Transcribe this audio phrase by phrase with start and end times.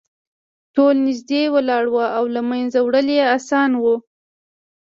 [0.75, 3.95] ټول نږدې ولاړ وو او له منځه وړل یې اسانه وو